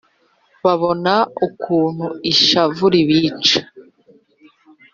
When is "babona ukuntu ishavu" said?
0.63-2.83